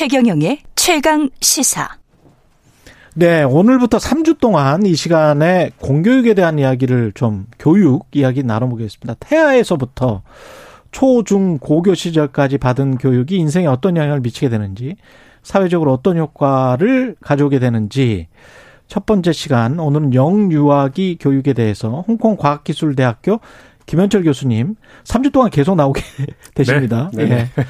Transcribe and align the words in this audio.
최경영의 0.00 0.60
최강 0.76 1.28
시사. 1.42 1.98
네, 3.14 3.42
오늘부터 3.42 3.98
3주 3.98 4.38
동안 4.40 4.86
이 4.86 4.94
시간에 4.94 5.72
공교육에 5.78 6.32
대한 6.32 6.58
이야기를 6.58 7.12
좀 7.12 7.46
교육 7.58 8.06
이야기 8.12 8.42
나눠보겠습니다. 8.42 9.16
태아에서부터 9.20 10.22
초, 10.90 11.22
중, 11.24 11.58
고교 11.58 11.94
시절까지 11.94 12.56
받은 12.56 12.96
교육이 12.96 13.36
인생에 13.36 13.66
어떤 13.66 13.98
영향을 13.98 14.20
미치게 14.20 14.48
되는지, 14.48 14.96
사회적으로 15.42 15.92
어떤 15.92 16.16
효과를 16.16 17.16
가져오게 17.20 17.58
되는지, 17.58 18.28
첫 18.88 19.04
번째 19.04 19.32
시간, 19.32 19.78
오늘은 19.78 20.14
영유아기 20.14 21.18
교육에 21.20 21.52
대해서 21.52 22.06
홍콩과학기술대학교 22.08 23.40
김현철 23.90 24.22
교수님 24.22 24.76
3주 25.02 25.32
동안 25.32 25.50
계속 25.50 25.74
나오게 25.74 26.00
되십니다. 26.54 27.10
네, 27.12 27.24
네. 27.24 27.50
예. 27.58 27.64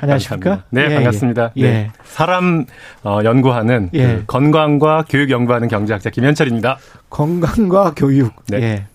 안녕하십니까? 0.00 0.62
네, 0.70 0.86
예, 0.88 0.94
반갑습니다. 0.94 1.50
예. 1.56 1.62
네. 1.62 1.90
사람 2.04 2.64
어, 3.02 3.18
연구하는 3.24 3.90
예. 3.92 4.06
그 4.06 4.24
건강과 4.28 5.06
교육 5.08 5.30
연구하는 5.30 5.66
경제학자 5.66 6.10
김현철입니다. 6.10 6.78
건강과 7.10 7.94
교육. 7.96 8.34
네. 8.46 8.62
예. 8.62 8.86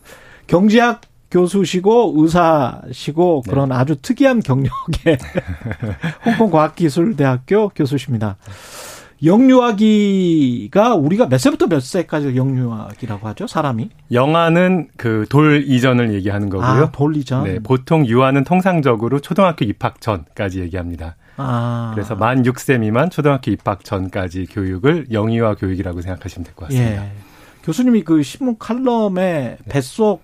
경제학 0.48 1.02
교수시고 1.32 2.14
의사시고 2.16 3.44
네. 3.46 3.50
그런 3.50 3.70
네. 3.70 3.76
아주 3.76 3.98
특이한 4.02 4.40
경력의 4.40 5.18
홍콩과학기술대학교 6.26 7.70
교수십니다. 7.76 8.38
영유아기가 9.24 10.96
우리가 10.96 11.28
몇 11.30 11.38
세부터 11.38 11.68
몇 11.68 11.82
세까지 11.82 12.36
영유아기라고 12.36 13.28
하죠? 13.30 13.48
사람이? 13.48 13.90
영아는 14.12 14.90
그 14.98 15.26
돌 15.30 15.64
이전을 15.66 16.14
얘기하는 16.14 16.50
거고요. 16.50 16.68
아, 16.68 16.92
돌 16.92 17.16
이전. 17.16 17.44
네, 17.46 17.60
보통 17.60 18.06
유아는 18.06 18.44
통상적으로 18.44 19.20
초등학교 19.20 19.66
입학 19.66 20.02
전까지 20.02 20.60
얘기합니다. 20.62 21.16
아. 21.38 21.92
그래서 21.96 22.16
만 22.16 22.44
6세 22.44 22.80
미만 22.80 23.10
초등학교 23.10 23.50
입학 23.52 23.84
전까지 23.84 24.48
교육을 24.48 25.08
영유아 25.12 25.56
교육이라고 25.56 26.02
생각하시면 26.02 26.44
될 26.46 26.54
것 26.56 26.68
같습니다. 26.68 27.04
예. 27.06 27.12
교수님이 27.64 28.04
그 28.04 28.22
신문 28.24 28.58
칼럼에 28.60 29.14
네. 29.14 29.58
뱃속 29.70 30.22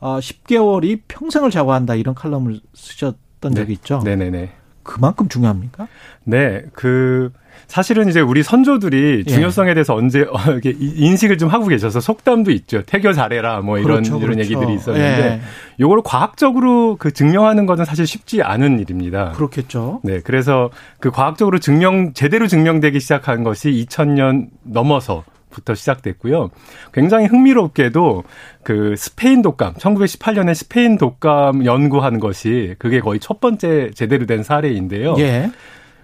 10개월이 0.00 0.98
어, 0.98 1.02
평생을 1.08 1.50
좌우한다 1.50 1.96
이런 1.96 2.14
칼럼을 2.14 2.60
쓰셨던 2.74 3.52
네. 3.52 3.60
적이 3.60 3.72
있죠. 3.74 4.00
네네네. 4.04 4.50
그만큼 4.84 5.28
중요합니까? 5.28 5.88
네, 6.24 6.62
그 6.72 7.30
사실은 7.66 8.08
이제 8.08 8.20
우리 8.20 8.42
선조들이 8.42 9.24
예. 9.26 9.30
중요성에 9.30 9.74
대해서 9.74 9.94
언제 9.94 10.22
어, 10.22 10.38
이렇게 10.48 10.74
인식을 10.78 11.38
좀 11.38 11.48
하고 11.48 11.66
계셔서 11.66 12.00
속담도 12.00 12.50
있죠. 12.52 12.82
태교 12.82 13.12
잘해라 13.12 13.60
뭐 13.60 13.78
이런 13.78 14.02
그렇죠, 14.02 14.18
이런 14.18 14.36
그렇죠. 14.36 14.40
얘기들이 14.40 14.74
있었는데 14.74 15.24
예. 15.24 15.40
요걸 15.80 16.02
과학적으로 16.04 16.96
그 16.96 17.12
증명하는 17.12 17.66
것은 17.66 17.84
사실 17.84 18.06
쉽지 18.06 18.42
않은 18.42 18.78
일입니다. 18.80 19.32
그렇겠죠. 19.32 20.00
네, 20.02 20.20
그래서 20.22 20.70
그 21.00 21.10
과학적으로 21.10 21.58
증명 21.58 22.12
제대로 22.12 22.46
증명되기 22.46 23.00
시작한 23.00 23.44
것이 23.44 23.70
2000년 23.70 24.48
넘어서 24.62 25.24
부터 25.50 25.74
시작됐고요. 25.74 26.50
굉장히 26.92 27.26
흥미롭게도 27.26 28.24
그 28.62 28.94
스페인 28.96 29.42
독감, 29.42 29.74
1918년에 29.74 30.54
스페인 30.54 30.98
독감 30.98 31.64
연구한 31.64 32.20
것이 32.20 32.74
그게 32.78 33.00
거의 33.00 33.18
첫 33.20 33.40
번째 33.40 33.90
제대로 33.94 34.26
된 34.26 34.42
사례인데요. 34.42 35.16
예. 35.18 35.50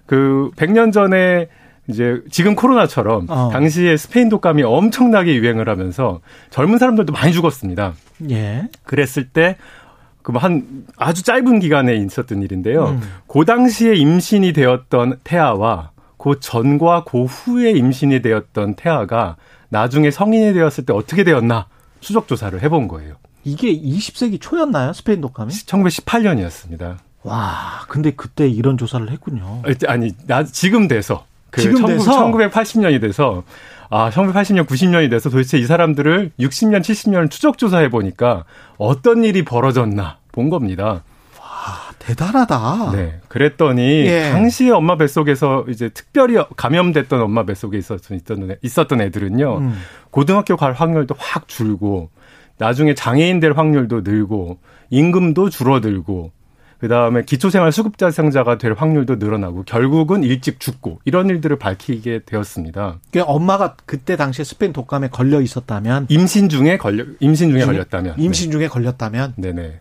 그 0.06 0.50
100년 0.56 0.92
전에 0.92 1.48
이제 1.88 2.22
지금 2.30 2.54
코로나처럼 2.54 3.26
어. 3.28 3.50
당시에 3.52 3.96
스페인 3.96 4.28
독감이 4.28 4.62
엄청나게 4.62 5.34
유행을 5.34 5.68
하면서 5.68 6.20
젊은 6.50 6.78
사람들도 6.78 7.12
많이 7.12 7.32
죽었습니다. 7.32 7.94
예. 8.30 8.68
그랬을 8.84 9.28
때 9.28 9.56
그한 10.22 10.86
아주 10.96 11.22
짧은 11.22 11.58
기간에 11.58 11.94
있었던 11.96 12.42
일인데요. 12.42 12.86
음. 12.86 13.00
그 13.26 13.44
당시에 13.44 13.94
임신이 13.94 14.54
되었던 14.54 15.18
태아와 15.22 15.90
그 16.16 16.40
전과 16.40 17.04
그 17.04 17.24
후에 17.24 17.72
임신이 17.72 18.22
되었던 18.22 18.76
태아가 18.76 19.36
나중에 19.68 20.10
성인이 20.10 20.54
되었을 20.54 20.86
때 20.86 20.94
어떻게 20.94 21.24
되었나 21.24 21.66
수적 22.00 22.26
조사를 22.26 22.62
해본 22.62 22.88
거예요. 22.88 23.16
이게 23.44 23.78
20세기 23.78 24.40
초였나요? 24.40 24.94
스페인 24.94 25.20
독감이? 25.20 25.52
1918년이었습니다. 25.52 26.96
와, 27.24 27.84
근데 27.88 28.12
그때 28.12 28.46
이런 28.48 28.78
조사를 28.78 29.10
했군요. 29.10 29.62
아니, 29.88 30.12
나 30.26 30.44
지금 30.44 30.88
돼서 30.88 31.24
그 31.50 31.60
지금 31.60 31.86
돼서 31.86 32.30
1980년이 32.30 33.00
돼서 33.00 33.42
아, 33.90 34.10
1980년, 34.10 34.66
90년이 34.66 35.10
돼서 35.10 35.30
도대체 35.30 35.58
이 35.58 35.64
사람들을 35.64 36.32
60년, 36.38 36.80
70년을 36.80 37.30
추적 37.30 37.58
조사해 37.58 37.90
보니까 37.90 38.44
어떤 38.76 39.24
일이 39.24 39.44
벌어졌나 39.44 40.18
본 40.32 40.50
겁니다. 40.50 41.02
와, 41.38 41.92
대단하다. 41.98 42.92
네. 42.92 43.20
그랬더니 43.28 43.82
예. 43.82 44.30
당시에 44.32 44.70
엄마 44.70 44.96
뱃속에서 44.96 45.64
이제 45.68 45.88
특별히 45.90 46.36
감염됐던 46.56 47.20
엄마 47.20 47.44
뱃속에 47.44 47.78
있었던 47.78 48.20
있었던 48.62 49.00
애들은요. 49.00 49.58
음. 49.58 49.80
고등학교 50.10 50.56
갈 50.56 50.72
확률도 50.72 51.14
확 51.16 51.48
줄고 51.48 52.10
나중에 52.58 52.94
장애인 52.94 53.40
될 53.40 53.52
확률도 53.52 54.02
늘고 54.02 54.58
임금도 54.90 55.50
줄어들고 55.50 56.32
그다음에 56.84 57.22
기초생활 57.22 57.72
수급자생자가 57.72 58.58
될 58.58 58.74
확률도 58.74 59.16
늘어나고 59.16 59.62
결국은 59.62 60.22
일찍 60.22 60.60
죽고 60.60 61.00
이런 61.06 61.30
일들을 61.30 61.58
밝히게 61.58 62.24
되었습니다. 62.26 62.98
그러니까 63.10 63.32
엄마가 63.32 63.76
그때 63.86 64.16
당시에 64.16 64.44
스페인 64.44 64.74
독감에 64.74 65.08
걸려 65.08 65.40
있었다면 65.40 66.08
임신 66.10 66.50
중에 66.50 66.76
걸려 66.76 67.06
임신 67.20 67.48
중에, 67.48 67.60
중에? 67.60 67.72
걸렸다면 67.72 68.16
임신 68.18 68.50
네. 68.50 68.58
중에 68.58 68.68
걸렸다면 68.68 69.32
네네. 69.36 69.80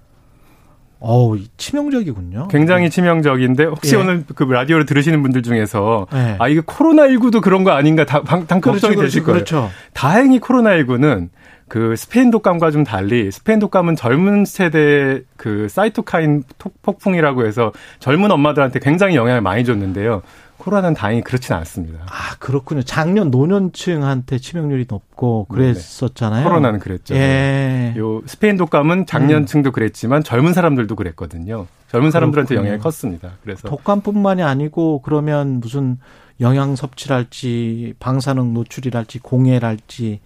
어우, 0.99 1.39
치명적이군요. 1.57 2.47
굉장히 2.47 2.89
치명적인데 2.89 3.65
혹시 3.65 3.95
예. 3.95 3.99
오늘 3.99 4.23
그 4.33 4.45
라디오를 4.45 4.85
들으시는 4.85 5.21
분들 5.23 5.43
중에서 5.43 6.07
예. 6.13 6.37
아 6.39 6.47
이게 6.47 6.61
코로나 6.65 7.07
19도 7.07 7.41
그런 7.41 7.65
거 7.65 7.71
아닌가 7.71 8.05
다, 8.05 8.23
당, 8.23 8.47
당 8.47 8.61
그렇죠, 8.61 8.79
걱정이 8.79 8.95
그렇죠, 8.95 9.07
되실 9.07 9.23
거예요. 9.23 9.39
그렇죠. 9.39 9.69
다행히 9.91 10.39
코로나 10.39 10.69
19는 10.77 11.27
그 11.73 11.95
스페인 11.95 12.29
독감과 12.29 12.69
좀 12.69 12.83
달리 12.83 13.31
스페인 13.31 13.57
독감은 13.57 13.95
젊은 13.95 14.45
세대 14.45 15.23
그 15.37 15.67
사이토카인 15.67 16.43
폭풍이라고 16.83 17.47
해서 17.47 17.71
젊은 17.97 18.29
엄마들한테 18.29 18.79
굉장히 18.79 19.15
영향을 19.15 19.41
많이 19.41 19.65
줬는데요. 19.65 20.21
코로나는 20.57 20.93
다행히 20.93 21.23
그렇지는 21.23 21.57
않습니다. 21.57 22.05
아 22.05 22.35
그렇군요. 22.37 22.83
작년 22.83 23.31
노년층한테 23.31 24.37
치명률이 24.37 24.85
높고 24.87 25.45
그랬었잖아요. 25.45 26.43
코로나는 26.47 26.77
그랬죠. 26.77 27.15
예. 27.15 27.95
요 27.97 28.21
스페인 28.27 28.55
독감은 28.55 29.07
작년층도 29.07 29.71
그랬지만 29.71 30.23
젊은 30.23 30.53
사람들도 30.53 30.95
그랬거든요. 30.95 31.65
젊은 31.89 32.11
사람들한테 32.11 32.49
그렇군요. 32.49 32.67
영향이 32.67 32.83
컸습니다. 32.83 33.31
그래서 33.41 33.67
독감뿐만이 33.67 34.43
아니고 34.43 35.01
그러면 35.01 35.59
무슨 35.59 35.97
영양 36.39 36.75
섭취랄지 36.75 37.95
방사능 37.99 38.53
노출이랄지 38.53 39.19
공해랄지 39.21 40.19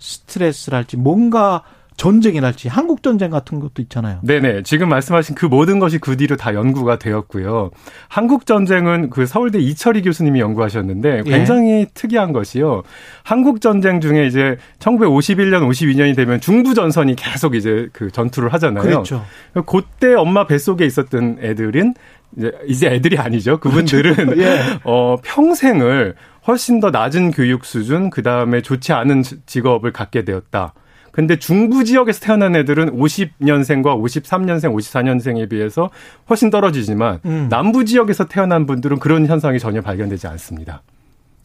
스트레스랄지 0.00 0.96
뭔가 0.96 1.62
전쟁이랄지 2.00 2.68
한국 2.68 3.02
전쟁 3.02 3.28
같은 3.28 3.60
것도 3.60 3.82
있잖아요. 3.82 4.20
네네. 4.22 4.62
지금 4.62 4.88
말씀하신 4.88 5.34
그 5.34 5.44
모든 5.44 5.78
것이 5.78 5.98
그 5.98 6.16
뒤로 6.16 6.34
다 6.34 6.54
연구가 6.54 6.98
되었고요. 6.98 7.72
한국 8.08 8.46
전쟁은 8.46 9.10
그 9.10 9.26
서울대 9.26 9.58
이철희 9.58 10.00
교수님이 10.00 10.40
연구하셨는데 10.40 11.24
예. 11.26 11.30
굉장히 11.30 11.70
예. 11.72 11.86
특이한 11.92 12.32
것이요. 12.32 12.84
한국 13.22 13.60
전쟁 13.60 14.00
중에 14.00 14.26
이제 14.26 14.56
1951년, 14.78 15.68
52년이 15.68 16.16
되면 16.16 16.40
중부 16.40 16.72
전선이 16.72 17.16
계속 17.16 17.54
이제 17.54 17.90
그 17.92 18.10
전투를 18.10 18.50
하잖아요. 18.54 18.82
그렇죠. 18.82 19.22
그때 19.66 20.14
엄마 20.14 20.46
뱃속에 20.46 20.86
있었던 20.86 21.40
애들은 21.42 21.94
이제 22.38 22.52
이제 22.66 22.86
애들이 22.86 23.18
아니죠. 23.18 23.60
그분들은 23.60 24.14
그렇죠. 24.14 24.40
예. 24.40 24.58
어 24.84 25.18
평생을 25.22 26.14
훨씬 26.48 26.80
더 26.80 26.90
낮은 26.90 27.32
교육 27.32 27.66
수준, 27.66 28.08
그 28.08 28.22
다음에 28.22 28.62
좋지 28.62 28.94
않은 28.94 29.22
직업을 29.44 29.92
갖게 29.92 30.24
되었다. 30.24 30.72
근데 31.12 31.38
중부 31.38 31.84
지역에서 31.84 32.20
태어난 32.20 32.54
애들은 32.56 32.96
50년생과 32.98 34.00
53년생, 34.00 34.74
54년생에 34.74 35.48
비해서 35.48 35.90
훨씬 36.28 36.50
떨어지지만 36.50 37.20
음. 37.24 37.48
남부 37.50 37.84
지역에서 37.84 38.26
태어난 38.26 38.66
분들은 38.66 38.98
그런 38.98 39.26
현상이 39.26 39.58
전혀 39.58 39.80
발견되지 39.80 40.26
않습니다. 40.28 40.82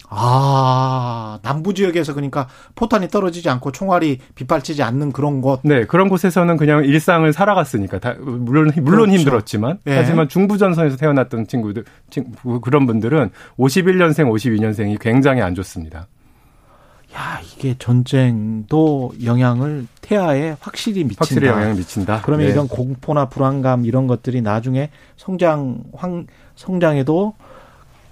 아, 0.08 1.38
남부 1.42 1.74
지역에서 1.74 2.14
그러니까 2.14 2.48
포탄이 2.74 3.08
떨어지지 3.08 3.48
않고 3.48 3.72
총알이 3.72 4.18
빗발치지 4.34 4.82
않는 4.82 5.12
그런 5.12 5.40
곳. 5.40 5.60
네, 5.64 5.84
그런 5.84 6.08
곳에서는 6.08 6.56
그냥 6.56 6.84
일상을 6.84 7.30
살아갔으니까 7.32 7.98
다, 7.98 8.14
물론 8.18 8.70
물론 8.76 9.06
그렇죠. 9.06 9.12
힘들었지만 9.12 9.78
예. 9.86 9.96
하지만 9.96 10.28
중부 10.28 10.58
전선에서 10.58 10.96
태어났던 10.96 11.48
친구들 11.48 11.84
친, 12.10 12.32
그런 12.62 12.86
분들은 12.86 13.30
51년생, 13.58 14.30
52년생이 14.30 14.98
굉장히 15.00 15.42
안 15.42 15.54
좋습니다. 15.54 16.06
야, 17.16 17.40
이게 17.40 17.74
전쟁도 17.78 19.14
영향을 19.24 19.86
태아에 20.02 20.56
확실히 20.60 21.02
미친다. 21.04 21.16
확실히 21.20 21.48
영향을 21.48 21.74
미친다. 21.74 22.20
그러면 22.22 22.46
네. 22.46 22.52
이런 22.52 22.68
공포나 22.68 23.30
불안감 23.30 23.86
이런 23.86 24.06
것들이 24.06 24.42
나중에 24.42 24.90
성장 25.16 25.82
황 25.94 26.26
성장에도 26.56 27.34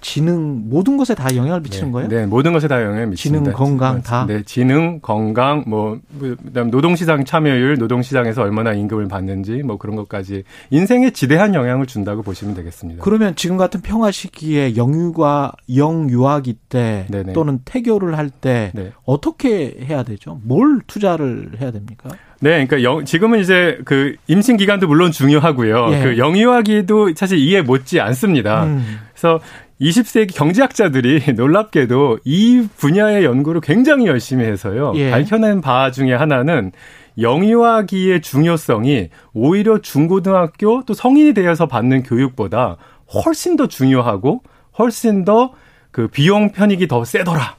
지능 0.05 0.69
모든 0.69 0.97
것에 0.97 1.15
다 1.15 1.35
영향을 1.35 1.61
미치는 1.61 1.87
네, 1.87 1.91
거예요? 1.91 2.07
네, 2.09 2.25
모든 2.27 2.53
것에 2.53 2.67
다 2.67 2.79
영향을 2.79 3.07
미칩니다. 3.07 3.43
지능, 3.45 3.57
건강 3.57 4.03
다. 4.03 4.27
네, 4.27 4.43
지능, 4.43 4.99
건강, 5.01 5.63
뭐 5.65 5.99
그다음 6.19 6.69
노동시장 6.69 7.25
참여율, 7.25 7.79
노동시장에서 7.79 8.43
얼마나 8.43 8.73
임금을 8.73 9.07
받는지 9.07 9.63
뭐 9.63 9.79
그런 9.79 9.95
것까지 9.95 10.43
인생에 10.69 11.09
지대한 11.09 11.55
영향을 11.55 11.87
준다고 11.87 12.21
보시면 12.21 12.53
되겠습니다. 12.53 13.03
그러면 13.03 13.35
지금 13.35 13.57
같은 13.57 13.81
평화 13.81 14.11
시기에 14.11 14.75
영유가 14.75 15.51
영유아기 15.75 16.53
때 16.69 17.07
네네. 17.09 17.33
또는 17.33 17.61
태교를 17.65 18.15
할때 18.15 18.71
네. 18.75 18.91
어떻게 19.05 19.75
해야 19.89 20.03
되죠? 20.03 20.39
뭘 20.43 20.81
투자를 20.85 21.53
해야 21.59 21.71
됩니까? 21.71 22.11
네, 22.41 22.63
그러니까 22.67 22.83
영, 22.83 23.05
지금은 23.05 23.39
이제 23.39 23.79
그 23.85 24.15
임신 24.27 24.57
기간도 24.57 24.87
물론 24.87 25.11
중요하고요. 25.11 25.87
예. 25.93 26.03
그 26.03 26.17
영유아기도 26.19 27.13
사실 27.15 27.39
이해 27.39 27.61
못지 27.63 27.99
않습니다. 27.99 28.65
음. 28.65 28.99
그래서 29.13 29.39
20세기 29.81 30.35
경제학자들이 30.35 31.33
놀랍게도 31.35 32.19
이 32.23 32.67
분야의 32.77 33.25
연구를 33.25 33.61
굉장히 33.61 34.07
열심히 34.07 34.45
해서요. 34.45 34.93
예. 34.95 35.11
밝혀낸 35.11 35.61
바 35.61 35.91
중에 35.91 36.13
하나는 36.13 36.71
영유아기의 37.19 38.21
중요성이 38.21 39.09
오히려 39.33 39.79
중고등학교 39.79 40.83
또 40.85 40.93
성인이 40.93 41.33
되어서 41.33 41.67
받는 41.67 42.03
교육보다 42.03 42.77
훨씬 43.13 43.55
더 43.55 43.67
중요하고 43.67 44.43
훨씬 44.77 45.25
더 45.25 45.53
그 45.95 46.09
비용 46.09 46.51
편익이 46.51 46.89
더 46.89 47.05
세더라. 47.05 47.55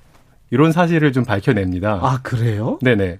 이런 0.50 0.70
사실을 0.70 1.10
좀 1.10 1.24
밝혀냅니다. 1.24 2.00
아 2.02 2.20
그래요? 2.22 2.78
네네. 2.82 3.18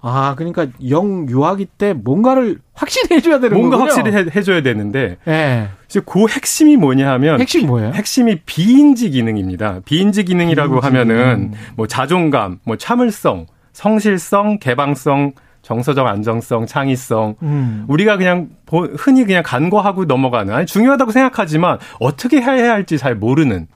아 0.00 0.34
그러니까 0.36 0.66
영 0.90 1.26
유아기 1.28 1.64
때 1.66 1.92
뭔가를 1.92 2.58
확실히 2.74 3.16
해줘야 3.16 3.40
되는 3.40 3.56
뭔가 3.56 3.76
거군요. 3.78 3.90
확실히 3.92 4.16
해, 4.16 4.26
해줘야 4.36 4.62
되는데 4.62 5.16
예. 5.26 5.68
이제 5.86 6.00
그 6.04 6.26
핵심이 6.28 6.76
뭐냐 6.76 7.10
하면 7.12 7.40
핵심 7.40 7.66
뭐예요? 7.66 7.90
핵심이 7.92 8.40
비인지 8.46 9.10
기능입니다. 9.10 9.80
비인지 9.84 10.24
기능이라고 10.24 10.80
비인지 10.80 10.86
하면은. 10.86 11.52
뭐 11.76 11.86
자존감, 11.86 12.58
뭐 12.64 12.76
참을성, 12.76 13.46
성실성, 13.72 14.58
개방성, 14.58 15.32
정서적 15.62 16.06
안정성, 16.06 16.66
창의성. 16.66 17.36
음. 17.42 17.84
우리가 17.88 18.16
그냥 18.16 18.50
보- 18.66 18.84
흔히 18.96 19.24
그냥 19.24 19.42
간과하고 19.44 20.04
넘어가는 20.04 20.52
아니 20.54 20.66
중요하다고 20.66 21.10
생각하지만 21.10 21.78
어떻게 21.98 22.40
해야 22.40 22.72
할지 22.72 22.98
잘 22.98 23.14
모르는 23.16 23.66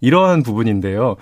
이러한 0.00 0.42
부분인데요. 0.42 1.16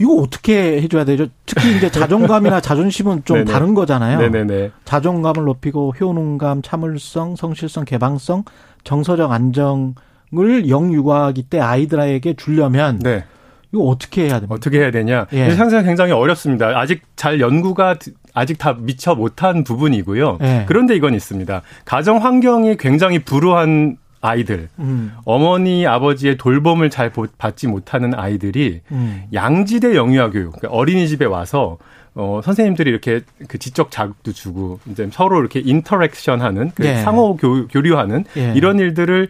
이거 0.00 0.14
어떻게 0.14 0.80
해줘야 0.80 1.04
되죠? 1.04 1.26
특히 1.46 1.76
이제 1.76 1.90
자존감이나 1.90 2.60
자존심은 2.60 3.24
좀 3.24 3.38
네네. 3.38 3.50
다른 3.52 3.74
거잖아요. 3.74 4.18
네네네. 4.18 4.70
자존감을 4.84 5.44
높이고 5.44 5.92
효능감, 5.98 6.62
참을성, 6.62 7.36
성실성, 7.36 7.84
개방성, 7.84 8.44
정서적 8.84 9.32
안정을 9.32 10.68
영유아기 10.68 11.44
때 11.44 11.60
아이들에게 11.60 12.34
주려면 12.34 12.98
네. 13.00 13.24
이거 13.72 13.82
어떻게 13.84 14.22
해야 14.22 14.34
됩니까? 14.34 14.54
어떻게 14.54 14.78
해야 14.80 14.90
되냐? 14.90 15.26
예. 15.32 15.50
상상 15.50 15.84
굉장히 15.84 16.12
어렵습니다. 16.12 16.68
아직 16.78 17.02
잘 17.16 17.40
연구가 17.40 17.96
아직 18.32 18.56
다 18.56 18.74
미처 18.78 19.14
못한 19.14 19.64
부분이고요. 19.64 20.38
예. 20.40 20.64
그런데 20.66 20.94
이건 20.96 21.12
있습니다. 21.14 21.62
가정 21.84 22.24
환경이 22.24 22.76
굉장히 22.78 23.18
불우한 23.18 23.96
아이들, 24.20 24.68
음, 24.78 25.12
어머니 25.24 25.86
아버지의 25.86 26.36
돌봄을 26.38 26.90
잘 26.90 27.10
보- 27.10 27.26
받지 27.38 27.66
못하는 27.68 28.14
아이들이 28.14 28.80
음. 28.90 29.24
양질의 29.32 29.94
영유아 29.94 30.30
교육, 30.30 30.52
그러니까 30.56 30.68
어린이집에 30.76 31.24
와서 31.24 31.78
어, 32.14 32.40
선생님들이 32.42 32.90
이렇게 32.90 33.20
그 33.46 33.58
지적 33.58 33.90
자극도 33.92 34.32
주고 34.32 34.80
이제 34.90 35.08
서로 35.12 35.38
이렇게 35.40 35.60
interaction 35.60 36.40
하는 36.42 36.72
그 36.74 36.84
예. 36.84 36.96
상호 37.02 37.36
교, 37.36 37.68
교류하는 37.68 38.24
예. 38.36 38.52
이런 38.56 38.78
일들을 38.80 39.28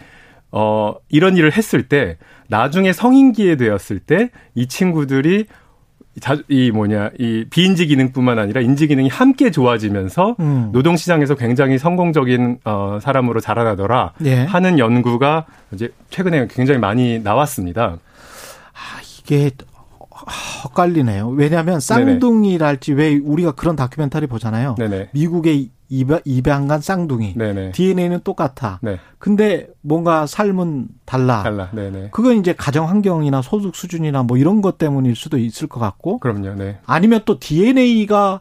어 0.52 0.94
이런 1.11 1.37
일을 1.37 1.52
했을 1.52 1.82
때 1.88 2.17
나중에 2.49 2.94
성인기에 2.94 3.56
되었을 3.56 3.99
때 3.99 4.31
이 4.55 4.67
친구들이 4.67 5.44
자, 6.20 6.37
이 6.49 6.70
뭐냐 6.70 7.11
이 7.19 7.47
비인지 7.50 7.87
기능뿐만 7.87 8.38
아니라 8.38 8.61
인지 8.61 8.87
기능이 8.87 9.09
함께 9.09 9.50
좋아지면서 9.50 10.37
음. 10.41 10.70
노동 10.73 10.97
시장에서 10.97 11.35
굉장히 11.35 11.79
성공적인 11.79 12.59
어 12.65 12.99
사람으로 13.00 13.41
자라나더라 13.41 14.12
예. 14.25 14.44
하는 14.44 14.79
연구가 14.79 15.47
이제 15.73 15.91
최근에 16.11 16.49
굉장히 16.49 16.79
많이 16.81 17.19
나왔습니다. 17.20 17.99
아, 18.73 19.00
이게 19.20 19.50
헛갈리네요. 20.65 21.29
왜냐하면 21.29 21.81
쌍둥이랄지 21.81 22.93
왜 22.94 23.17
우리가 23.17 23.53
그런 23.53 23.76
다큐멘터리 23.76 24.26
보잖아요. 24.26 24.75
네네. 24.79 25.11
미국의 25.12 25.71
입양, 25.88 26.20
입양간 26.25 26.81
쌍둥이. 26.81 27.35
네네. 27.35 27.73
DNA는 27.73 28.20
똑같아. 28.25 28.79
네. 28.82 28.99
근데 29.19 29.69
뭔가 29.81 30.26
삶은 30.26 30.88
달라. 31.05 31.43
달라. 31.43 31.70
네네. 31.73 32.11
그건 32.12 32.37
이제 32.37 32.52
가정 32.52 32.88
환경이나 32.88 33.43
소득 33.43 33.75
수준이나 33.75 34.23
뭐 34.23 34.37
이런 34.37 34.61
것 34.61 34.79
때문일 34.79 35.17
수도 35.17 35.38
있을 35.38 35.67
것 35.69 35.81
같고 35.81 36.19
그럼요. 36.19 36.55
네. 36.55 36.79
아니면 36.87 37.23
또 37.25 37.38
DNA가 37.38 38.40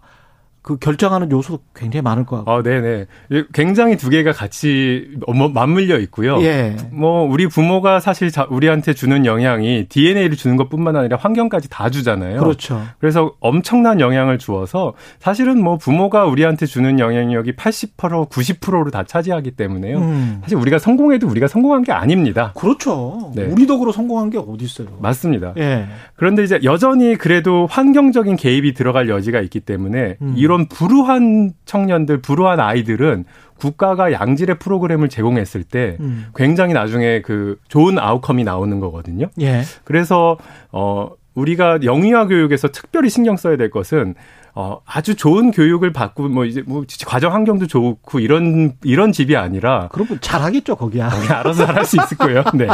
그 0.68 0.76
결정하는 0.78 1.32
요소도 1.32 1.64
굉장히 1.74 2.02
많을 2.02 2.26
것 2.26 2.36
같고. 2.44 2.52
아, 2.52 2.62
네네. 2.62 3.06
굉장히 3.54 3.96
두 3.96 4.10
개가 4.10 4.34
같이 4.34 5.08
어머- 5.26 5.48
맞물려 5.48 5.98
있고요. 6.00 6.42
예. 6.44 6.76
뭐 6.92 7.24
우리 7.24 7.48
부모가 7.48 8.02
사실 8.02 8.32
자- 8.32 8.46
우리한테 8.50 8.94
주는 8.94 9.26
영향이 9.26 9.86
DNA를 9.88 10.36
주는 10.36 10.58
것뿐만 10.58 10.98
아니라 10.98 11.16
환경까지 11.22 11.70
다 11.70 11.90
주잖아요. 11.90 12.42
그렇죠. 12.42 12.82
그래서 13.00 13.32
엄청난 13.40 14.02
영향을 14.02 14.40
주어서 14.40 14.94
사실은 15.20 15.64
뭐 15.64 15.78
부모가 15.78 16.26
우리한테 16.26 16.66
주는 16.66 17.00
영향력이 17.00 17.56
80% 17.56 18.28
90%로 18.30 18.92
다 18.92 19.04
차지하기 19.04 19.52
때문에요. 19.52 20.00
음. 20.00 20.40
사실 20.42 20.58
우리가 20.58 20.80
성공해도 20.80 21.30
우리가 21.30 21.48
성공한 21.48 21.84
게 21.84 21.94
아닙니다. 21.94 22.52
그렇죠. 22.58 23.32
네. 23.38 23.44
우리 23.44 23.66
덕으로 23.68 23.94
성공한 23.94 24.30
게 24.32 24.38
어디 24.38 24.66
있어요? 24.66 24.90
맞습니다. 25.00 25.54
예. 25.60 25.86
그런데 26.18 26.44
이제 26.44 26.60
여전히 26.64 27.16
그래도 27.16 27.68
환경적인 27.68 28.36
개입이 28.36 28.74
들어갈 28.74 29.08
여지가 29.08 29.40
있기 29.40 29.62
때문에 29.62 30.18
음. 30.22 30.34
이런 30.58 30.66
불우한 30.68 31.54
청년들, 31.66 32.22
불우한 32.22 32.60
아이들은 32.60 33.26
국가가 33.60 34.12
양질의 34.12 34.58
프로그램을 34.60 35.10
제공했을 35.10 35.64
때 35.64 35.98
음. 36.00 36.28
굉장히 36.36 36.74
나중에 36.74 37.22
그 37.22 37.60
좋은 37.68 38.00
아웃컴이 38.00 38.44
나오는 38.44 38.80
거거든요. 38.80 39.28
예. 39.40 39.62
그래서 39.84 40.38
어 40.72 41.10
우리가 41.36 41.80
영유아 41.84 42.26
교육에서 42.28 42.70
특별히 42.70 43.10
신경 43.10 43.38
써야 43.38 43.58
될 43.58 43.70
것은 43.70 44.16
어 44.60 44.82
아주 44.88 45.14
좋은 45.14 45.52
교육을 45.52 45.94
받고 45.94 46.30
뭐 46.30 46.44
이제 46.44 46.64
뭐 46.66 46.84
과정 47.06 47.32
환경도 47.32 47.68
좋고 47.68 48.20
이런 48.20 48.74
이런 48.84 49.12
집이 49.12 49.38
아니라 49.38 49.88
그러면 49.92 50.18
잘하겠죠, 50.20 50.76
거기야. 50.78 51.10
그냥 51.10 51.32
알아서 51.32 51.66
할수 51.66 51.98
있을 52.02 52.18
거예요. 52.18 52.44
네. 52.56 52.66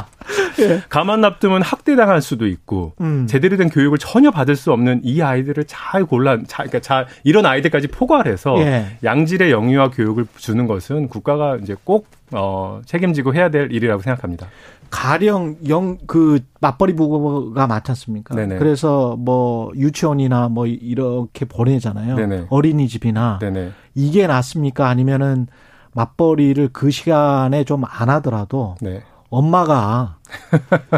가만 0.88 1.20
놔두면 1.20 1.62
학대당할 1.62 2.22
수도 2.22 2.48
있고 2.48 2.94
음. 3.02 3.28
제대로 3.28 3.58
된 3.58 3.70
교육을 3.70 3.98
전혀 3.98 4.32
받을 4.32 4.56
수 4.56 4.72
없는 4.72 5.02
이 5.04 5.22
아이들을 5.22 5.66
잘 5.68 6.06
골라 6.06 6.38
잘 6.48 6.68
그러니까 6.68 6.80
잘 6.80 7.06
이런 7.26 7.46
아이들까지 7.46 7.90
포괄해서 7.90 8.60
예. 8.60 8.98
양질의 9.04 9.52
영유아 9.52 9.90
교육을 9.90 10.26
주는 10.38 10.66
것은 10.68 11.10
국가가 11.10 11.58
이제 11.58 11.76
꼭 11.84 12.08
어, 12.34 12.82
책임지고 12.86 13.34
해야 13.36 13.50
될 13.50 13.72
일이라고 13.72 14.02
생각합니다. 14.02 14.48
가령 14.90 15.58
영 15.70 15.98
그 16.06 16.40
맞벌이 16.62 16.96
부부가 16.96 17.66
많지 17.68 17.92
않습니까? 17.92 18.36
네네. 18.36 18.58
그래서 18.58 19.16
뭐 19.18 19.72
유치원이나 19.76 20.50
뭐 20.50 20.68
이렇게 20.68 21.46
보내잖아요. 21.46 22.16
네네. 22.16 22.46
어린이집이나 22.50 23.40
네네. 23.42 23.72
이게 23.96 24.28
낫습니까? 24.28 24.88
아니면은 24.90 25.48
맞벌이를 25.94 26.70
그 26.74 26.92
시간에 26.92 27.64
좀 27.64 27.84
안 27.88 28.10
하더라도 28.10 28.76
네. 28.82 29.02
엄마가 29.30 30.18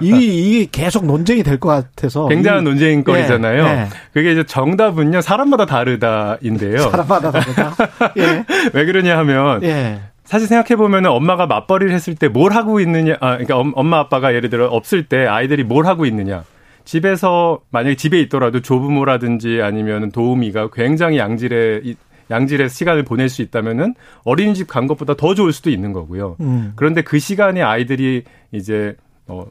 이게, 0.02 0.18
이게 0.20 0.68
계속 0.70 1.06
논쟁이 1.06 1.42
될 1.44 1.58
것 1.60 1.70
같아서 1.70 2.28
굉장한 2.28 2.62
이- 2.64 2.66
논쟁거리잖아요. 2.66 3.64
예, 3.64 3.68
예. 3.70 3.88
그게 4.14 4.34
이제 4.34 4.44
정답은요 4.46 5.22
사람마다 5.22 5.66
다르다인데요. 5.66 6.80
사람마다 6.80 7.32
다르다. 7.32 7.74
예. 8.18 8.46
왜 8.74 8.86
그러냐 8.86 9.18
하면 9.20 9.64
예. 9.64 10.02
사실 10.26 10.48
생각해 10.48 10.76
보면은 10.76 11.10
엄마가 11.12 11.46
맞벌이를 11.46 11.94
했을 11.94 12.16
때 12.16 12.28
뭘 12.28 12.52
하고 12.54 12.80
있느냐, 12.80 13.14
아, 13.22 13.32
그러니까 13.32 13.58
엄- 13.58 13.74
엄마 13.76 14.00
아빠가 14.00 14.34
예를 14.34 14.50
들어 14.50 14.68
없을 14.68 15.04
때 15.08 15.26
아이들이 15.26 15.64
뭘 15.64 15.86
하고 15.86 16.06
있느냐. 16.06 16.44
집에서 16.84 17.62
만약에 17.72 17.96
집에 17.96 18.20
있더라도 18.22 18.62
조부모라든지 18.62 19.62
아니면 19.62 20.12
도우미가 20.12 20.70
굉장히 20.74 21.18
양질의 21.18 21.82
이- 21.84 21.96
양질의 22.32 22.70
시간을 22.70 23.04
보낼 23.04 23.30
수 23.30 23.42
있다면은 23.44 23.94
어린이집 24.24 24.68
간 24.68 24.88
것보다 24.88 25.16
더 25.16 25.36
좋을 25.36 25.52
수도 25.54 25.70
있는 25.70 25.94
거고요. 25.94 26.38
음. 26.42 26.74
그런데 26.76 27.02
그 27.04 27.20
시간에 27.20 27.62
아이들이 27.62 28.24
이제 28.52 28.96
어 29.28 29.46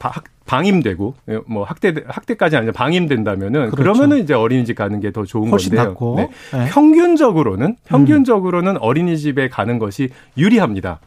바- 0.00 0.08
학- 0.08 0.24
방임되고 0.46 1.14
뭐 1.46 1.62
학대 1.62 1.94
학대까지 2.08 2.56
아니라 2.56 2.72
방임된다면은 2.72 3.70
그렇죠. 3.70 3.76
그러면은 3.76 4.18
이제 4.18 4.34
어린이집 4.34 4.74
가는 4.74 4.98
게 4.98 5.12
더 5.12 5.24
좋은 5.24 5.48
훨씬 5.50 5.70
건데요. 5.70 5.88
낫고. 5.90 6.14
네. 6.16 6.30
예. 6.54 6.68
평균적으로는 6.70 7.76
평균적으로는 7.84 8.78
어린이집에 8.78 9.48
가는 9.48 9.78
것이 9.78 10.08
유리합니다. 10.36 10.98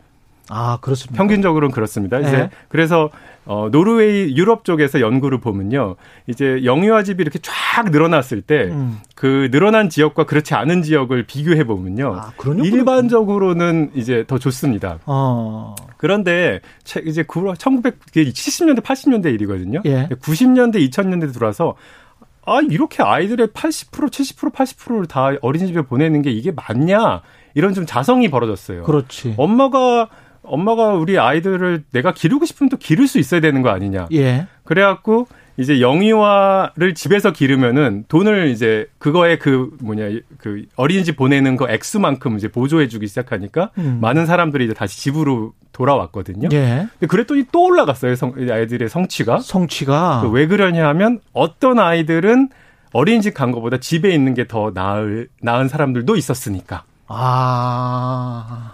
아, 0.49 0.77
그렇습니다. 0.81 1.17
평균적으로는 1.17 1.73
그렇습니다. 1.73 2.19
이제 2.19 2.31
네. 2.31 2.49
그래서 2.67 3.09
어 3.45 3.69
노르웨이 3.71 4.35
유럽 4.37 4.63
쪽에서 4.63 4.99
연구를 5.01 5.39
보면요. 5.39 5.95
이제 6.27 6.61
영유아 6.63 7.03
집이 7.03 7.21
이렇게 7.21 7.39
쫙 7.41 7.89
늘어났을 7.91 8.41
때그 8.41 8.71
음. 8.73 9.01
늘어난 9.51 9.89
지역과 9.89 10.25
그렇지 10.25 10.53
않은 10.53 10.81
지역을 10.83 11.23
비교해 11.27 11.63
보면요. 11.65 12.15
아, 12.15 12.31
연구를 12.37 12.63
일반적으로는 12.65 13.91
이제 13.95 14.23
더 14.27 14.37
좋습니다. 14.37 14.99
어. 15.05 15.75
그런데 15.97 16.59
채- 16.83 17.01
이제 17.05 17.23
1970년대 17.55 18.81
80년대 18.81 19.33
일이거든요. 19.33 19.81
예. 19.85 20.07
90년대 20.07 20.75
2000년대 20.89 21.33
들어와서 21.33 21.75
아 22.45 22.59
이렇게 22.69 23.01
아이들의 23.03 23.47
80% 23.47 24.09
70% 24.09 24.53
80%를 24.53 25.05
다 25.07 25.31
어린이집에 25.41 25.83
보내는 25.83 26.21
게 26.21 26.31
이게 26.31 26.51
맞냐 26.51 27.21
이런 27.53 27.73
좀 27.73 27.85
자성이 27.85 28.29
벌어졌어요. 28.29 28.83
그렇지. 28.83 29.35
엄마가 29.37 30.09
엄마가 30.43 30.89
우리 30.93 31.17
아이들을 31.17 31.83
내가 31.91 32.13
기르고 32.13 32.45
싶으면 32.45 32.69
또 32.69 32.77
기를 32.77 33.07
수 33.07 33.19
있어야 33.19 33.41
되는 33.41 33.61
거 33.61 33.69
아니냐. 33.69 34.07
예. 34.13 34.47
그래갖고 34.63 35.27
이제 35.57 35.81
영유아를 35.81 36.95
집에서 36.95 37.31
기르면은 37.31 38.05
돈을 38.07 38.47
이제 38.49 38.87
그거에 38.97 39.37
그 39.37 39.69
뭐냐 39.81 40.05
그 40.39 40.65
어린이집 40.75 41.15
보내는 41.15 41.57
거 41.57 41.69
액수만큼 41.69 42.37
이제 42.37 42.47
보조해주기 42.47 43.07
시작하니까 43.07 43.69
음. 43.77 43.99
많은 44.01 44.25
사람들이 44.25 44.65
이제 44.65 44.73
다시 44.73 44.99
집으로 44.99 45.53
돌아왔거든요. 45.71 46.49
예. 46.53 46.87
근데 46.99 47.07
그랬더니 47.07 47.45
또 47.51 47.65
올라갔어요. 47.65 48.15
성, 48.15 48.33
아이들의 48.37 48.89
성취가. 48.89 49.39
성취가 49.39 50.21
그왜 50.21 50.47
그러냐 50.47 50.87
하면 50.89 51.19
어떤 51.33 51.77
아이들은 51.79 52.49
어린이집 52.91 53.33
간 53.33 53.51
것보다 53.51 53.77
집에 53.77 54.09
있는 54.13 54.33
게 54.33 54.45
더 54.47 54.71
나을 54.73 55.27
나은 55.41 55.67
사람들도 55.67 56.15
있었으니까. 56.15 56.83
아. 57.07 58.73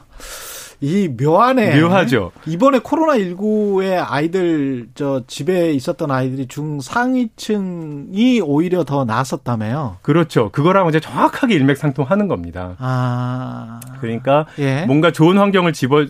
이 0.81 1.09
묘하네. 1.09 1.79
묘하죠. 1.81 2.31
이번에 2.45 2.79
코로나19에 2.79 4.03
아이들, 4.07 4.88
저, 4.95 5.24
집에 5.27 5.71
있었던 5.74 6.09
아이들이 6.09 6.48
중상위층이 6.48 8.41
오히려 8.41 8.83
더 8.83 9.03
나았었다며요. 9.05 9.98
그렇죠. 10.01 10.50
그거랑 10.51 10.88
이제 10.88 11.00
정확하게 11.00 11.55
일맥상통하는 11.55 12.27
겁니다. 12.27 12.75
아. 12.79 13.79
그러니까 14.00 14.45
예. 14.59 14.86
뭔가 14.86 15.12
좋은 15.12 15.38
환경을 15.38 15.74
집어 15.74 16.05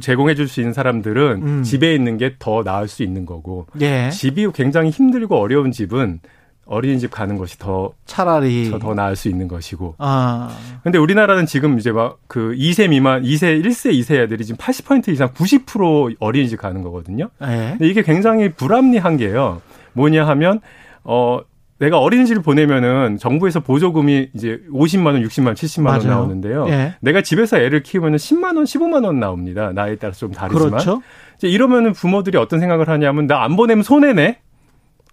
제공해 0.00 0.34
줄 0.34 0.48
수 0.50 0.60
있는 0.60 0.72
사람들은 0.72 1.42
음. 1.42 1.62
집에 1.62 1.94
있는 1.94 2.16
게 2.18 2.34
더 2.40 2.62
나을 2.64 2.88
수 2.88 3.02
있는 3.02 3.24
거고 3.26 3.66
예. 3.80 4.08
집이 4.10 4.48
굉장히 4.54 4.90
힘들고 4.90 5.36
어려운 5.36 5.70
집은 5.72 6.20
어린이집 6.66 7.10
가는 7.10 7.36
것이 7.36 7.58
더, 7.58 7.92
차라리. 8.06 8.70
더, 8.70 8.78
더 8.78 8.94
나을 8.94 9.16
수 9.16 9.28
있는 9.28 9.48
것이고. 9.48 9.96
아. 9.98 10.56
근데 10.84 10.98
우리나라는 10.98 11.46
지금 11.46 11.78
이제 11.78 11.90
막 11.90 12.18
그 12.28 12.54
2세 12.56 12.88
미만, 12.90 13.22
2세, 13.24 13.60
1세, 13.64 13.92
2세 13.92 14.20
애들이 14.20 14.44
지금 14.44 14.56
80% 14.58 15.08
이상 15.08 15.30
90% 15.30 16.16
어린이집 16.20 16.60
가는 16.60 16.80
거거든요. 16.82 17.28
예. 17.42 17.46
근데 17.76 17.88
이게 17.88 18.02
굉장히 18.02 18.50
불합리한 18.52 19.16
게요. 19.16 19.60
뭐냐 19.94 20.26
하면, 20.28 20.60
어, 21.02 21.40
내가 21.80 21.98
어린이집을 21.98 22.42
보내면은 22.42 23.16
정부에서 23.18 23.60
보조금이 23.60 24.28
이제 24.34 24.60
50만 24.70 25.06
원, 25.06 25.22
60만 25.22 25.46
원, 25.46 25.54
70만 25.56 25.86
원 25.86 25.98
맞아요. 25.98 26.08
나오는데요. 26.10 26.66
예. 26.68 26.94
내가 27.00 27.22
집에서 27.22 27.56
애를 27.58 27.82
키우면은 27.82 28.16
10만 28.18 28.54
원, 28.56 28.64
15만 28.64 29.04
원 29.04 29.18
나옵니다. 29.18 29.72
나이에 29.72 29.96
따라서 29.96 30.20
좀 30.20 30.30
다르지만. 30.32 30.70
그렇죠. 30.70 31.02
이제 31.38 31.48
이러면은 31.48 31.92
부모들이 31.94 32.36
어떤 32.38 32.60
생각을 32.60 32.88
하냐면 32.88 33.26
나 33.26 33.42
안 33.42 33.56
보내면 33.56 33.82
손해네. 33.82 34.38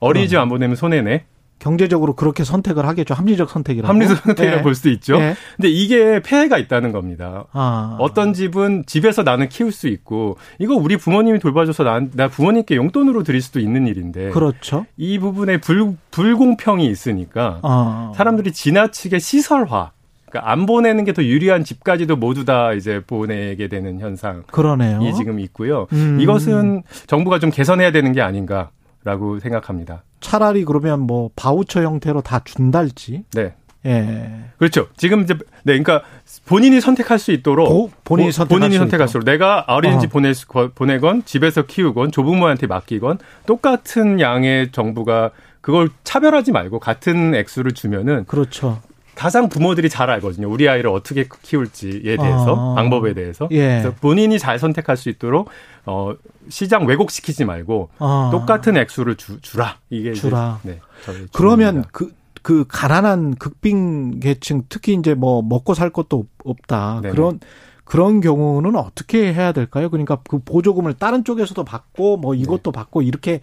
어린이집 0.02 0.38
안 0.38 0.50
보내면 0.50 0.76
손해네. 0.76 1.26
경제적으로 1.60 2.14
그렇게 2.16 2.44
선택을 2.44 2.86
하겠죠. 2.88 3.14
합리적 3.14 3.50
선택이라고. 3.50 3.92
합리적 3.92 4.18
선택이라고 4.18 4.60
예. 4.60 4.64
볼 4.64 4.76
수도 4.76 4.90
있죠. 4.90 5.16
예. 5.18 5.36
근데 5.56 5.70
이게 5.70 6.22
폐해가 6.22 6.58
있다는 6.58 6.92
겁니다. 6.92 7.46
아. 7.52 7.98
어떤 8.00 8.34
집은 8.34 8.84
집에서 8.86 9.24
나는 9.24 9.50
키울 9.50 9.72
수 9.72 9.88
있고 9.88 10.38
이거 10.60 10.76
우리 10.76 10.98
부모님이 10.98 11.40
돌봐줘서 11.40 11.84
나, 11.84 12.02
나 12.14 12.28
부모님께 12.28 12.76
용돈으로 12.76 13.24
드릴 13.24 13.42
수도 13.42 13.60
있는 13.60 13.88
일인데 13.88 14.30
그렇죠. 14.30 14.86
이 14.98 15.18
부분에 15.20 15.58
불, 15.58 15.96
불공평이 16.12 16.86
있으니까 16.88 17.60
어. 17.64 18.14
사람들이 18.16 18.52
지나치게 18.52 19.20
시설화 19.20 19.92
그러니까 20.30 20.52
안 20.52 20.66
보내는 20.66 21.06
게 21.06 21.14
더 21.14 21.24
유리한 21.24 21.64
집까지도 21.64 22.18
모두 22.18 22.44
다 22.46 22.74
이제 22.74 23.02
보내게 23.08 23.68
되는 23.70 24.00
현상이 24.00 24.42
그러네요. 24.52 25.00
지금 25.16 25.40
있고요. 25.40 25.88
음. 25.94 26.20
이것은 26.20 26.84
정부가 27.08 27.40
좀 27.40 27.50
개선해야 27.50 27.92
되는 27.92 28.12
게 28.12 28.22
아닌가 28.22 28.70
라고 29.08 29.40
생각합니다. 29.40 30.04
차라리 30.20 30.66
그러면 30.66 31.00
뭐 31.00 31.30
바우처 31.38 31.82
형태로 31.82 32.22
다 32.22 32.42
준달지. 32.44 33.24
네. 33.34 33.54
예. 33.86 34.30
그렇죠. 34.58 34.88
지금 34.98 35.22
이제 35.22 35.34
네, 35.64 35.80
그러니까 35.80 36.02
본인이 36.46 36.82
선택할 36.82 37.20
수 37.20 37.32
있도록 37.32 37.70
보- 37.70 37.90
본인이 38.04 38.28
보- 38.28 38.32
선택할 38.34 38.60
본인이 38.60 38.74
수 38.74 38.80
선택할 38.80 39.08
수 39.08 39.12
있도록 39.18 39.26
내가 39.26 39.64
어린이집 39.68 40.10
어. 40.10 40.12
보내 40.14 40.34
보내건 40.76 41.24
집에서 41.24 41.62
키우건 41.66 42.12
조부모한테 42.12 42.68
맡기건 42.68 43.20
똑같은 43.46 44.20
양의 44.20 44.74
정부가 44.74 45.32
그걸 45.62 45.90
차별하지 46.04 46.52
말고 46.52 46.80
같은 46.80 47.34
액수를 47.34 47.72
주면은 47.72 48.26
그렇죠. 48.26 48.82
가장 49.16 49.48
부모들이 49.50 49.90
잘 49.90 50.10
알거든요. 50.10 50.48
우리 50.50 50.68
아이를 50.70 50.90
어떻게 50.92 51.26
키울지에 51.42 52.18
대해서 52.18 52.54
어. 52.54 52.76
방법에 52.76 53.14
대해서. 53.14 53.48
예. 53.52 53.80
그래서 53.82 53.92
본인이 54.02 54.38
잘 54.38 54.60
선택할 54.60 54.98
수 54.98 55.10
있도록 55.10 55.50
어 55.88 56.14
시장 56.50 56.86
왜곡시키지 56.86 57.46
말고 57.46 57.90
어. 58.00 58.30
똑같은 58.32 58.78
액수를 58.78 59.16
주, 59.16 59.42
주라. 59.42 59.78
이게 59.90 60.12
이제, 60.12 60.22
주라. 60.22 60.60
네. 60.64 60.80
저희 61.06 61.26
그러면. 61.34 61.84
그, 61.92 62.14
그 62.44 62.64
가난한 62.68 63.36
극빈 63.36 64.22
계층 64.22 64.64
특히 64.70 64.94
이제 64.94 65.14
뭐 65.16 65.42
먹고 65.42 65.74
살 65.74 65.90
것도 65.90 66.18
없- 66.20 66.28
없다. 66.46 67.00
네네. 67.02 67.14
그런 67.14 67.40
그런 67.84 68.22
경우는 68.22 68.76
어떻게 68.78 69.34
해야 69.34 69.52
될까요? 69.52 69.90
그러니까 69.90 70.20
그 70.30 70.40
보조금을 70.40 70.94
다른 70.94 71.26
쪽에서도 71.26 71.62
받고 71.66 72.18
뭐 72.18 72.36
이것도 72.36 72.72
받고 72.72 73.02
이렇게 73.02 73.42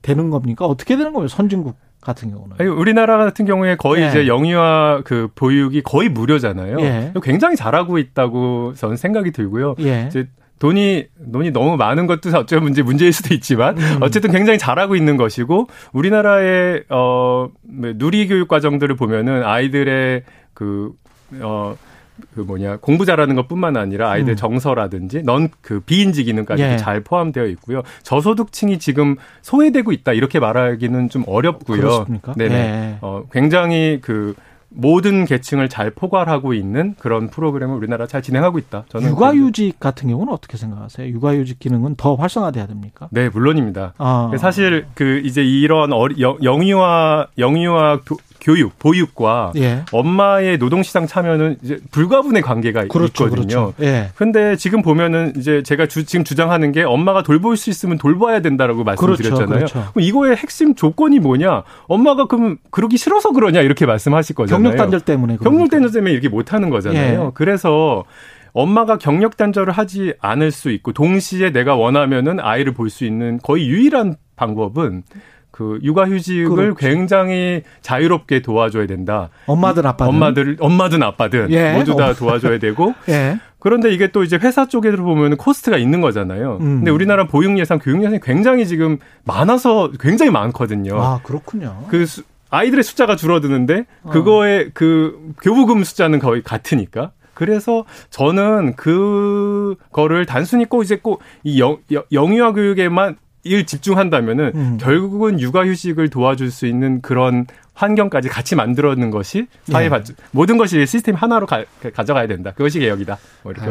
되는 0.00 0.30
겁니까? 0.30 0.64
어떻게 0.64 0.96
되는 0.96 1.12
거예요? 1.12 1.28
선진국 1.28 1.76
같은 2.00 2.30
경우는. 2.30 2.56
아니, 2.58 2.68
우리나라 2.70 3.18
같은 3.18 3.44
경우에 3.44 3.76
거의 3.76 4.04
예. 4.04 4.08
이제 4.08 4.26
영유아 4.26 5.02
그 5.04 5.28
보육이 5.34 5.82
거의 5.82 6.08
무료잖아요. 6.08 6.78
예. 6.80 7.12
굉장히 7.22 7.56
잘하고 7.56 7.98
있다고 7.98 8.72
저는 8.74 8.96
생각이 8.96 9.32
들고요. 9.32 9.74
예. 9.80 10.06
이제 10.08 10.28
돈이 10.58 11.06
돈이 11.32 11.50
너무 11.50 11.76
많은 11.76 12.06
것도 12.06 12.30
어쩌면 12.36 12.64
문제 12.64 12.82
문제일 12.82 13.12
수도 13.12 13.34
있지만 13.34 13.78
음. 13.78 13.98
어쨌든 14.00 14.32
굉장히 14.32 14.58
잘하고 14.58 14.96
있는 14.96 15.16
것이고 15.16 15.68
우리나라의 15.92 16.84
어 16.88 17.48
뭐, 17.62 17.92
누리 17.96 18.26
교육 18.28 18.48
과정들을 18.48 18.96
보면은 18.96 19.44
아이들의 19.44 20.22
그 20.54 20.92
어 21.42 21.76
그 22.34 22.40
뭐냐 22.40 22.78
공부 22.78 23.04
잘하는 23.04 23.34
것뿐만 23.34 23.76
아니라 23.76 24.10
아이들 24.10 24.32
음. 24.34 24.36
정서라든지 24.36 25.22
넌 25.22 25.48
그 25.60 25.80
비인지 25.80 26.24
기능까지도 26.24 26.68
예. 26.68 26.76
잘 26.76 27.00
포함되어 27.00 27.46
있고요. 27.46 27.82
저소득층이 28.02 28.78
지금 28.78 29.16
소외되고 29.42 29.92
있다 29.92 30.12
이렇게 30.12 30.40
말하기는 30.40 31.08
좀 31.10 31.24
어렵고요. 31.26 31.80
그렇습니까? 31.80 32.32
네네. 32.34 32.54
예. 32.54 32.98
어 33.00 33.24
굉장히 33.30 34.00
그 34.00 34.34
모든 34.78 35.24
계층을 35.24 35.68
잘 35.70 35.90
포괄하고 35.90 36.52
있는 36.52 36.94
그런 36.98 37.28
프로그램을 37.30 37.74
우리나라 37.76 38.06
잘 38.06 38.20
진행하고 38.20 38.58
있다. 38.58 38.84
저는 38.90 39.08
육아휴직 39.10 39.80
같은 39.80 40.08
경우는 40.10 40.32
어떻게 40.32 40.56
생각하세요? 40.58 41.08
육아휴직 41.08 41.58
기능은 41.58 41.94
더 41.96 42.14
활성화돼야 42.14 42.66
됩니까? 42.66 43.08
네 43.10 43.28
물론입니다. 43.30 43.94
아. 43.96 44.30
사실 44.38 44.86
그 44.94 45.22
이제 45.24 45.42
이런 45.42 45.92
어리, 45.92 46.20
영- 46.20 46.36
영유아 46.42 47.28
영유아 47.38 48.00
교, 48.04 48.16
교육 48.46 48.78
보육과 48.78 49.50
예. 49.56 49.82
엄마의 49.90 50.58
노동시장 50.58 51.08
참여는 51.08 51.56
이제 51.64 51.80
불가분의 51.90 52.42
관계가 52.42 52.86
그렇죠, 52.86 53.24
있거든요. 53.24 53.72
그렇죠. 53.72 53.74
예. 53.80 54.10
근데 54.14 54.54
지금 54.54 54.82
보면은 54.82 55.32
이제 55.36 55.64
제가 55.64 55.86
주, 55.88 56.06
지금 56.06 56.24
주장하는 56.24 56.70
게 56.70 56.84
엄마가 56.84 57.24
돌볼 57.24 57.56
수 57.56 57.70
있으면 57.70 57.98
돌봐야 57.98 58.38
된다라고 58.42 58.84
말씀드렸잖아요. 58.84 59.46
그렇죠, 59.46 59.74
그렇죠. 59.74 59.92
그럼 59.92 60.04
이거의 60.04 60.36
핵심 60.36 60.76
조건이 60.76 61.18
뭐냐? 61.18 61.64
엄마가 61.88 62.26
그럼 62.26 62.58
그러기 62.70 62.96
싫어서 62.98 63.32
그러냐 63.32 63.62
이렇게 63.62 63.84
말씀하실 63.84 64.36
거잖아요. 64.36 64.62
경력 64.62 64.78
단절 64.78 65.00
때문에 65.00 65.38
경력 65.38 65.50
그러니까. 65.50 65.76
단절 65.78 65.90
때문에 65.90 66.12
이렇게 66.12 66.28
못 66.28 66.52
하는 66.52 66.70
거잖아요. 66.70 67.24
예. 67.26 67.30
그래서 67.34 68.04
엄마가 68.52 68.96
경력 68.98 69.36
단절을 69.36 69.72
하지 69.72 70.14
않을 70.20 70.52
수 70.52 70.70
있고 70.70 70.92
동시에 70.92 71.50
내가 71.50 71.74
원하면은 71.74 72.38
아이를 72.38 72.74
볼 72.74 72.90
수 72.90 73.04
있는 73.04 73.40
거의 73.42 73.66
유일한 73.66 74.14
방법은 74.36 75.02
그 75.56 75.78
육아휴직을 75.82 76.54
그렇죠. 76.54 76.74
굉장히 76.74 77.62
자유롭게 77.80 78.42
도와줘야 78.42 78.86
된다. 78.86 79.30
엄마든 79.46 79.86
아빠든 79.86 80.06
엄마들 80.14 80.56
엄마든 80.60 81.02
아빠든 81.02 81.50
예. 81.50 81.72
모두 81.72 81.96
다 81.96 82.12
도와줘야 82.12 82.58
되고 82.58 82.92
예. 83.08 83.38
그런데 83.58 83.90
이게 83.90 84.08
또 84.12 84.22
이제 84.22 84.36
회사 84.36 84.68
쪽에서 84.68 84.98
보면 84.98 85.38
코스트가 85.38 85.78
있는 85.78 86.02
거잖아요. 86.02 86.58
음. 86.60 86.76
근데 86.76 86.90
우리나라 86.90 87.24
보육 87.26 87.58
예산, 87.58 87.78
교육 87.78 88.00
예산이 88.02 88.20
굉장히 88.20 88.66
지금 88.66 88.98
많아서 89.24 89.90
굉장히 89.98 90.30
많거든요. 90.30 91.00
아 91.00 91.20
그렇군요. 91.22 91.84
그 91.88 92.04
수- 92.04 92.22
아이들의 92.50 92.84
숫자가 92.84 93.16
줄어드는데 93.16 93.86
어. 94.02 94.10
그거의 94.10 94.70
그 94.74 95.32
교부금 95.42 95.84
숫자는 95.84 96.18
거의 96.18 96.42
같으니까. 96.42 97.12
그래서 97.32 97.84
저는 98.10 98.76
그거를 98.76 100.26
단순히 100.26 100.64
꼭 100.66 100.82
이제 100.82 100.96
꼭 100.96 101.20
이 101.44 101.60
영유아 102.12 102.52
교육에만 102.52 103.16
일 103.46 103.66
집중한다면은 103.66 104.52
음. 104.54 104.78
결국은 104.80 105.40
육아휴직을 105.40 106.10
도와줄 106.10 106.50
수 106.50 106.66
있는 106.66 107.00
그런 107.00 107.46
환경까지 107.74 108.28
같이 108.30 108.54
만들어놓는 108.54 109.10
것이 109.10 109.48
사회 109.64 109.84
예. 109.84 109.88
발 109.90 110.02
모든 110.30 110.56
것이 110.56 110.84
시스템 110.86 111.14
하나로 111.14 111.46
가, 111.46 111.64
져가야 112.06 112.26
된다. 112.26 112.52
그것이 112.52 112.78
개혁이다. 112.78 113.18
뭐 113.42 113.52
이렇게. 113.52 113.66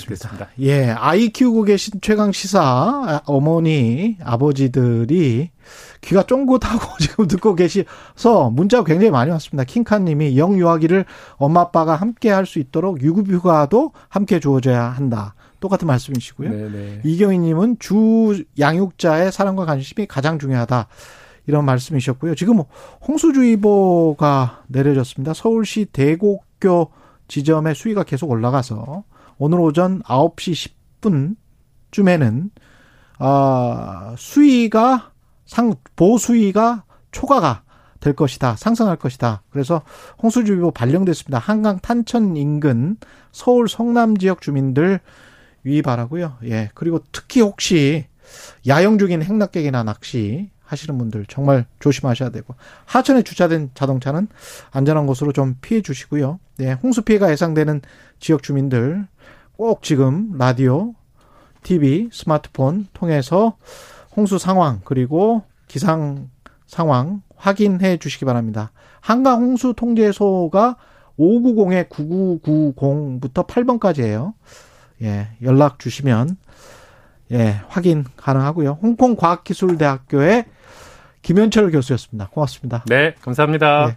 있겠습니다. 0.00 0.48
예, 0.60 0.90
아이 0.90 1.28
키우고 1.28 1.64
계신 1.64 2.00
최강 2.00 2.32
시사 2.32 3.20
어머니 3.26 4.16
아버지들이 4.24 5.50
귀가 6.00 6.22
쫑긋하고 6.22 6.96
지금 7.00 7.26
듣고 7.28 7.54
계셔서 7.54 8.50
문자가 8.50 8.84
굉장히 8.84 9.10
많이 9.10 9.30
왔습니다. 9.30 9.64
킹카님이 9.64 10.38
영유아기를 10.38 11.04
엄마 11.36 11.60
아빠가 11.60 11.94
함께 11.96 12.30
할 12.30 12.46
수 12.46 12.58
있도록 12.58 13.02
유급휴가도 13.02 13.92
함께 14.08 14.40
주어져야 14.40 14.82
한다. 14.84 15.34
똑같은 15.60 15.86
말씀이시고요. 15.86 16.50
네네. 16.50 17.00
이경희님은 17.04 17.78
주 17.78 18.44
양육자의 18.58 19.30
사랑과 19.32 19.66
관심이 19.66 20.06
가장 20.06 20.38
중요하다. 20.38 20.88
이런 21.46 21.64
말씀이셨고요. 21.64 22.34
지금 22.34 22.56
뭐 22.56 22.66
홍수주의보가 23.06 24.64
내려졌습니다. 24.68 25.34
서울시 25.34 25.86
대곡교 25.86 26.90
지점의 27.28 27.74
수위가 27.74 28.04
계속 28.04 28.30
올라가서 28.30 29.04
오늘 29.38 29.60
오전 29.60 30.02
9시 30.02 30.72
10분쯤에는 31.90 32.50
아, 33.18 34.14
수위가 34.16 35.12
상 35.44 35.74
보수위가 35.96 36.84
초과가 37.12 37.62
될 38.00 38.14
것이다. 38.14 38.56
상승할 38.56 38.96
것이다. 38.96 39.42
그래서 39.50 39.82
홍수주의보 40.22 40.70
발령됐습니다. 40.70 41.38
한강 41.38 41.78
탄천 41.80 42.36
인근 42.36 42.96
서울 43.30 43.68
성남 43.68 44.16
지역 44.16 44.40
주민들 44.40 45.00
유의 45.64 45.82
바라고요. 45.82 46.38
예. 46.44 46.70
그리고 46.74 47.00
특히 47.12 47.40
혹시 47.40 48.06
야영 48.66 48.98
중인 48.98 49.22
행락객이나 49.22 49.84
낚시 49.84 50.50
하시는 50.70 50.96
분들 50.96 51.26
정말 51.26 51.66
조심하셔야 51.80 52.30
되고 52.30 52.54
하천에 52.86 53.22
주차된 53.22 53.70
자동차는 53.74 54.28
안전한 54.70 55.06
곳으로 55.06 55.32
좀 55.32 55.56
피해 55.60 55.82
주시고요. 55.82 56.38
네, 56.58 56.72
홍수 56.72 57.02
피해가 57.02 57.30
예상되는 57.32 57.80
지역 58.20 58.42
주민들 58.44 59.08
꼭 59.56 59.82
지금 59.82 60.32
라디오, 60.38 60.94
TV, 61.64 62.10
스마트폰 62.12 62.86
통해서 62.92 63.56
홍수 64.16 64.38
상황 64.38 64.80
그리고 64.84 65.42
기상 65.66 66.30
상황 66.66 67.22
확인해 67.36 67.96
주시기 67.96 68.24
바랍니다. 68.24 68.70
한강 69.00 69.42
홍수 69.42 69.74
통제소가 69.76 70.76
590에 71.18 71.88
9990부터 71.88 73.46
8번까지예요. 73.46 74.34
예, 75.02 75.28
연락 75.42 75.78
주시면 75.78 76.36
예, 77.32 77.60
확인 77.68 78.04
가능하고요. 78.16 78.78
홍콩 78.82 79.16
과학기술대학교의 79.16 80.44
김현철 81.22 81.70
교수였습니다. 81.70 82.28
고맙습니다. 82.28 82.84
네, 82.88 83.14
감사합니다. 83.20 83.86
네. 83.86 83.96